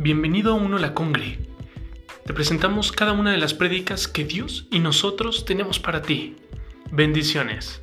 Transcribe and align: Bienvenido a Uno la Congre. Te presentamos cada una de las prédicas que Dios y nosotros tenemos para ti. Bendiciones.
Bienvenido 0.00 0.52
a 0.52 0.54
Uno 0.54 0.78
la 0.78 0.94
Congre. 0.94 1.38
Te 2.24 2.32
presentamos 2.32 2.92
cada 2.92 3.10
una 3.10 3.32
de 3.32 3.36
las 3.36 3.52
prédicas 3.52 4.06
que 4.06 4.22
Dios 4.22 4.68
y 4.70 4.78
nosotros 4.78 5.44
tenemos 5.44 5.80
para 5.80 6.02
ti. 6.02 6.36
Bendiciones. 6.92 7.80